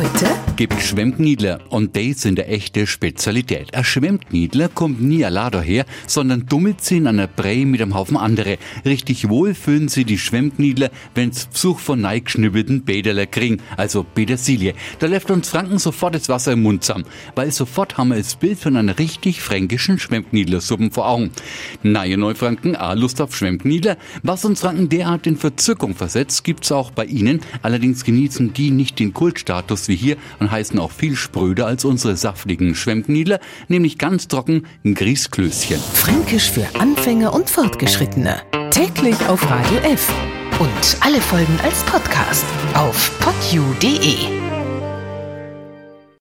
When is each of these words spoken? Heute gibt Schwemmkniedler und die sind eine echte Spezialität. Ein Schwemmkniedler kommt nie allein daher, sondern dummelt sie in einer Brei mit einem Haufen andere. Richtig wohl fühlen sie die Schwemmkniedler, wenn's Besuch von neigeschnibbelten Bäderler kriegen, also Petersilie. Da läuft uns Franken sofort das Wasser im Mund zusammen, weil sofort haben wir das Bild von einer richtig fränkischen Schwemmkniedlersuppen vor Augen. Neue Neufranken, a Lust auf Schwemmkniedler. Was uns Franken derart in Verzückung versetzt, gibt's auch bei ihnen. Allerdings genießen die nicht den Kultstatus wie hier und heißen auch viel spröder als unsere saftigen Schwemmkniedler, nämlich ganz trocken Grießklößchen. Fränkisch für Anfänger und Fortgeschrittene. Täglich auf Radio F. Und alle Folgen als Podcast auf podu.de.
Heute 0.00 0.30
gibt 0.56 0.80
Schwemmkniedler 0.80 1.58
und 1.68 1.94
die 1.94 2.14
sind 2.14 2.40
eine 2.40 2.48
echte 2.48 2.86
Spezialität. 2.86 3.74
Ein 3.74 3.84
Schwemmkniedler 3.84 4.70
kommt 4.70 5.02
nie 5.02 5.26
allein 5.26 5.50
daher, 5.50 5.84
sondern 6.06 6.46
dummelt 6.46 6.82
sie 6.82 6.96
in 6.96 7.06
einer 7.06 7.26
Brei 7.26 7.66
mit 7.66 7.82
einem 7.82 7.94
Haufen 7.94 8.16
andere. 8.16 8.56
Richtig 8.86 9.28
wohl 9.28 9.54
fühlen 9.54 9.88
sie 9.88 10.06
die 10.06 10.16
Schwemmkniedler, 10.16 10.88
wenn's 11.14 11.46
Besuch 11.46 11.80
von 11.80 12.00
neigeschnibbelten 12.00 12.82
Bäderler 12.82 13.26
kriegen, 13.26 13.58
also 13.76 14.02
Petersilie. 14.02 14.72
Da 15.00 15.06
läuft 15.06 15.30
uns 15.30 15.50
Franken 15.50 15.78
sofort 15.78 16.14
das 16.14 16.30
Wasser 16.30 16.52
im 16.52 16.62
Mund 16.62 16.82
zusammen, 16.82 17.04
weil 17.34 17.52
sofort 17.52 17.98
haben 17.98 18.08
wir 18.08 18.16
das 18.16 18.36
Bild 18.36 18.58
von 18.58 18.78
einer 18.78 18.98
richtig 18.98 19.42
fränkischen 19.42 19.98
Schwemmkniedlersuppen 19.98 20.92
vor 20.92 21.08
Augen. 21.08 21.30
Neue 21.82 22.16
Neufranken, 22.16 22.74
a 22.74 22.94
Lust 22.94 23.20
auf 23.20 23.36
Schwemmkniedler. 23.36 23.98
Was 24.22 24.46
uns 24.46 24.60
Franken 24.60 24.88
derart 24.88 25.26
in 25.26 25.36
Verzückung 25.36 25.94
versetzt, 25.94 26.44
gibt's 26.44 26.72
auch 26.72 26.90
bei 26.90 27.04
ihnen. 27.04 27.40
Allerdings 27.60 28.04
genießen 28.04 28.54
die 28.54 28.70
nicht 28.70 28.98
den 28.98 29.12
Kultstatus 29.12 29.89
wie 29.90 29.96
hier 29.96 30.16
und 30.38 30.50
heißen 30.50 30.78
auch 30.78 30.90
viel 30.90 31.16
spröder 31.16 31.66
als 31.66 31.84
unsere 31.84 32.16
saftigen 32.16 32.74
Schwemmkniedler, 32.74 33.40
nämlich 33.68 33.98
ganz 33.98 34.28
trocken 34.28 34.66
Grießklößchen. 34.84 35.78
Fränkisch 35.92 36.50
für 36.50 36.66
Anfänger 36.78 37.34
und 37.34 37.50
Fortgeschrittene. 37.50 38.40
Täglich 38.70 39.16
auf 39.28 39.42
Radio 39.50 39.78
F. 39.80 40.10
Und 40.58 40.96
alle 41.00 41.20
Folgen 41.20 41.58
als 41.62 41.82
Podcast 41.84 42.44
auf 42.74 43.18
podu.de. 43.20 44.49